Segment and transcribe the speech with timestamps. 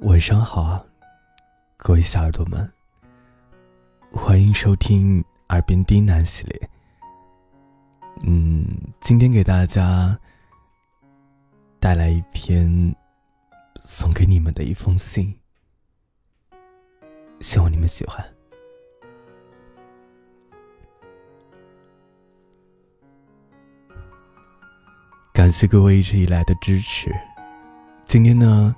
[0.00, 0.84] 晚上好啊，
[1.78, 2.70] 各位小耳朵们，
[4.12, 6.70] 欢迎收听《耳边低喃》系列。
[8.22, 8.66] 嗯，
[9.00, 10.18] 今天给大家
[11.80, 12.94] 带来一篇
[13.86, 15.34] 送给你们的一封信，
[17.40, 18.22] 希望你们喜欢。
[25.32, 27.10] 感谢各位一直以来的支持。
[28.04, 28.76] 今天呢，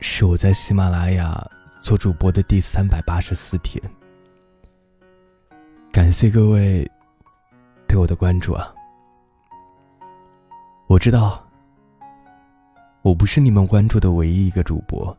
[0.00, 1.38] 是我在喜马拉雅
[1.80, 3.82] 做主播的第三百八十四天。
[5.92, 6.90] 感谢各位
[7.86, 8.72] 对我的关注啊！
[10.86, 11.46] 我知道，
[13.02, 15.16] 我不是你们关注的唯一一个主播，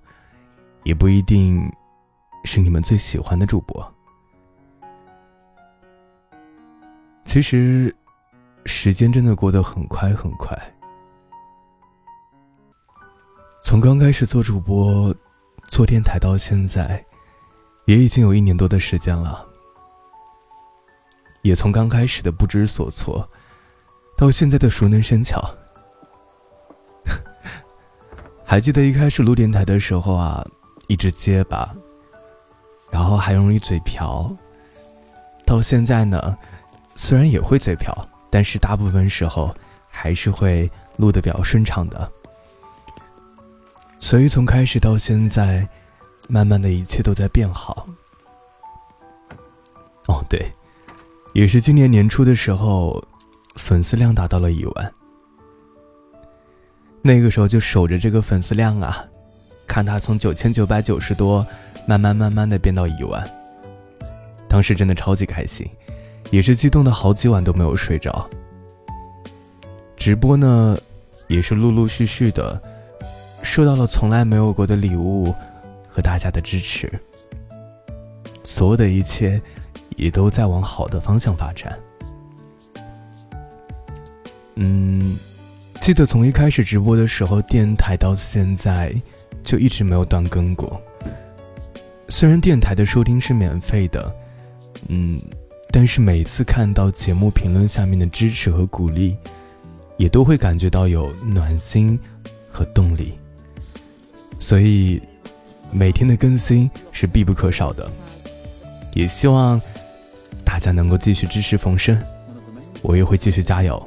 [0.84, 1.66] 也不一定
[2.44, 3.94] 是你们最喜欢的主播。
[7.24, 7.96] 其实。
[8.68, 10.56] 时间真的过得很快很快，
[13.72, 15.16] 从刚开始做主播、
[15.70, 17.02] 做电台到现在，
[17.86, 19.48] 也已经有一年多的时间了。
[21.42, 23.26] 也从刚开始的不知所措，
[24.18, 25.42] 到现在的熟能生巧。
[28.44, 30.46] 还记得一开始录电台的时候啊，
[30.88, 31.74] 一直结巴，
[32.92, 34.30] 然后还容易嘴瓢。
[35.46, 36.38] 到现在呢，
[36.96, 38.06] 虽然也会嘴瓢。
[38.30, 39.56] 但是大部分时候
[39.90, 42.12] 还是会录的比较顺畅的，
[44.02, 45.66] 所以从开始到现在，
[46.28, 47.88] 慢慢的一切都在变好。
[50.08, 50.44] 哦，对，
[51.34, 53.02] 也是今年年初的时候，
[53.56, 54.94] 粉丝量达到了一万，
[57.02, 59.06] 那个时候就守着这个粉丝量啊，
[59.68, 61.46] 看他从九千九百九十多，
[61.88, 63.24] 慢慢慢慢的变到一万，
[64.50, 65.66] 当时真的超级开心。
[66.32, 68.30] 也是激动的好几晚都没有睡着。
[69.96, 70.78] 直播呢，
[71.28, 72.62] 也是陆陆续续的，
[73.44, 75.34] 收到了从来没有过的礼物
[75.90, 76.92] 和大家的支持。
[78.44, 79.42] 所有的一切，
[79.98, 81.78] 也都在往好的方向发展。
[84.56, 85.18] 嗯，
[85.80, 88.94] 记得从一开始直播的时候，电台到现在
[89.44, 90.82] 就一直没有断更过。
[92.10, 94.16] 虽然电台的收听是免费的，
[94.88, 95.20] 嗯。
[95.74, 99.16] 但是每次看到节目评论下面的支持和鼓励，
[99.96, 101.98] 也都会感觉到有暖心
[102.52, 103.18] 和动力。
[104.42, 105.00] 所以
[105.72, 107.90] 每天的更新是必不可少的。
[108.94, 109.62] 也希望
[110.44, 111.98] 大家能够继续支持冯生，
[112.82, 113.82] 我也会继续加油。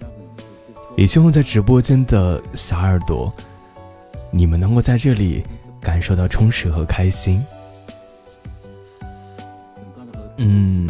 [0.97, 3.31] 也希望在直播间的小耳朵，
[4.31, 5.45] 你们能够在这里
[5.81, 7.45] 感受到充实和开心。
[10.37, 10.89] 嗯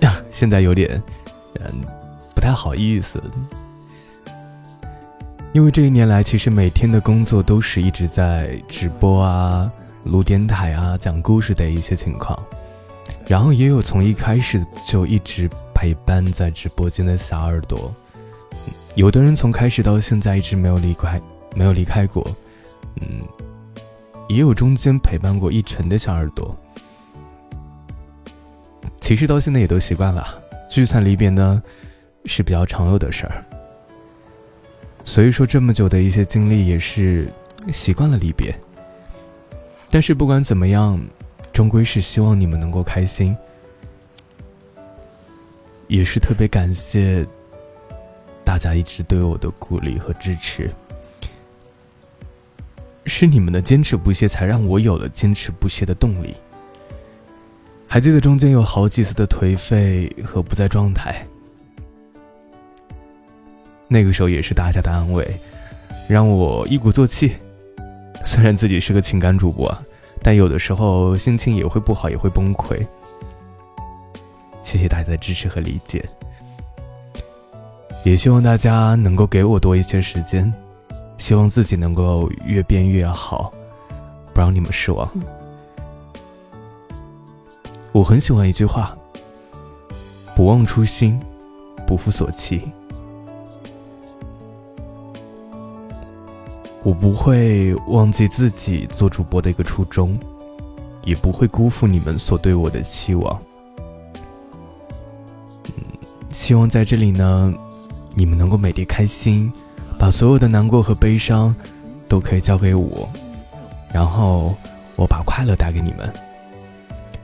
[0.00, 0.18] 呀。
[0.32, 1.00] 现在有点，
[1.60, 1.84] 嗯，
[2.34, 3.22] 不太好意思，
[5.52, 9.70] 因为这一年来，其实每天的工作都是一直在直播啊、
[10.04, 12.42] 录电台啊、讲故事的一些情况，
[13.26, 17.94] 然后也有从一开始就一直陪伴在直播间的小耳朵，
[18.94, 21.20] 有的人从开始到现在一直没有离开，
[21.54, 22.26] 没有离开过，
[23.02, 23.20] 嗯，
[24.30, 26.56] 也有中间陪伴过一程的小耳朵。
[29.02, 30.26] 其实到现在也都习惯了，
[30.70, 31.62] 聚散离别呢，
[32.24, 33.44] 是比较常有的事儿。
[35.04, 37.30] 所以说这么久的一些经历也是
[37.72, 38.54] 习惯了离别。
[39.90, 40.98] 但是不管怎么样，
[41.52, 43.36] 终归是希望你们能够开心，
[45.86, 47.26] 也是特别感谢
[48.42, 50.70] 大家一直对我的鼓励和支持。
[53.04, 56.34] 是你们的坚持不懈，才让我有了坚持不懈的动力。
[57.86, 61.26] 还记得中间有好几次的颓废和不在状态，
[63.92, 65.30] 那个时候也是大家的安慰，
[66.08, 67.34] 让我一鼓作气。
[68.24, 69.70] 虽然自己是个情感主播，
[70.22, 72.86] 但有的时候心情也会不好，也会崩溃。
[74.62, 76.02] 谢谢大家的支持和理解，
[78.02, 80.50] 也希望大家能够给我多一些时间，
[81.18, 83.52] 希望自己能够越变越好，
[84.32, 85.06] 不让你们失望。
[87.92, 88.96] 我很喜欢一句话
[90.34, 91.20] ：“不忘初心，
[91.86, 92.62] 不负所期。”
[96.84, 100.18] 我不会忘记自己做主播的一个初衷，
[101.04, 103.40] 也不会辜负你们所对我的期望。
[105.66, 105.72] 嗯，
[106.30, 107.54] 希望在这里呢，
[108.14, 109.52] 你们能够每天开心，
[109.96, 111.54] 把所有的难过和悲伤
[112.08, 113.08] 都可以交给我，
[113.92, 114.54] 然后
[114.96, 116.12] 我把快乐带给你们。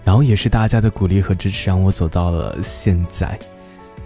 [0.05, 3.39] 然后也是大家的鼓励和支持，让我走到了现在。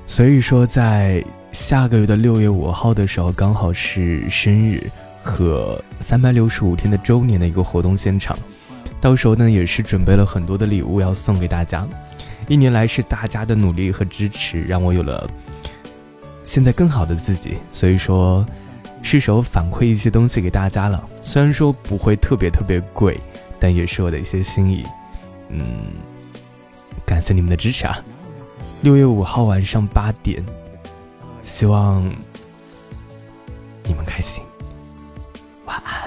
[0.07, 4.91] 所以说，在下个月的六月五号的时候，刚好是生日
[5.23, 8.37] 和三百六十五天的周年的一个活动现场，
[9.01, 11.87] 到时候呢也是准备了很多的礼物要送给大家。
[12.49, 15.31] 一年来是大家的努力和支持，让我有了
[16.45, 17.57] 现在更好的自己。
[17.71, 18.45] 所以说，
[19.01, 21.09] 是时候反馈一些东西给大家了。
[21.21, 23.19] 虽然说不会特别特别贵，
[23.61, 24.85] 但也是我的一些心意。
[25.51, 25.65] 嗯，
[27.07, 28.03] 感谢你们的支持啊！
[28.83, 30.45] 六月五号晚上八点，
[31.43, 32.03] 希望
[33.85, 34.43] 你们开心。
[35.73, 36.02] 晚安。